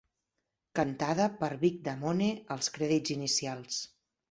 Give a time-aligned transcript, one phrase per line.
[0.79, 3.81] Cantada per Vic Damone als crèdits inicials.